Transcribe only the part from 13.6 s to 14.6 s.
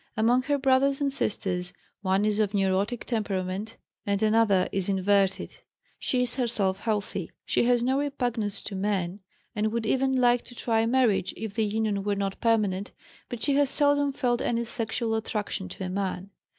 seldom felt